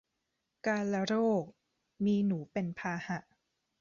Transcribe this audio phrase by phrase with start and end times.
[0.65, 1.13] กาฬโร
[1.43, 1.45] ค
[2.05, 3.19] มีหนูเป็นพาหะ